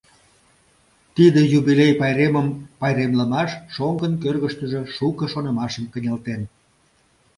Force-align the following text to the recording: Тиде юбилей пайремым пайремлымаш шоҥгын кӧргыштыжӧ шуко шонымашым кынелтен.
Тиде 1.15 1.41
юбилей 1.57 1.93
пайремым 1.99 2.47
пайремлымаш 2.79 3.49
шоҥгын 3.75 4.13
кӧргыштыжӧ 4.23 4.81
шуко 4.95 5.25
шонымашым 5.33 5.85
кынелтен. 5.93 6.41